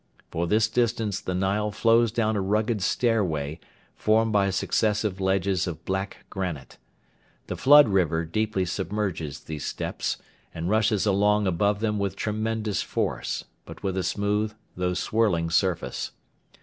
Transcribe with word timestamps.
For 0.31 0.47
this 0.47 0.67
distance 0.67 1.19
the 1.21 1.35
Nile 1.35 1.69
flows 1.69 2.11
down 2.11 2.35
a 2.35 2.41
rugged 2.41 2.81
stairway 2.81 3.59
formed 3.95 4.33
by 4.33 4.49
successive 4.49 5.21
ledges 5.21 5.67
of 5.67 5.85
black 5.85 6.25
granite. 6.31 6.79
The 7.45 7.55
flood 7.55 7.87
river 7.87 8.25
deeply 8.25 8.65
submerges 8.65 9.41
these 9.41 9.63
steps, 9.63 10.17
and 10.55 10.71
rushes 10.71 11.05
along 11.05 11.45
above 11.45 11.81
them 11.81 11.99
with 11.99 12.15
tremendous 12.15 12.81
force, 12.81 13.45
but 13.63 13.83
with 13.83 13.95
a 13.95 14.01
smooth 14.01 14.55
though 14.75 14.95
swirling 14.95 15.51
surface. 15.51 16.11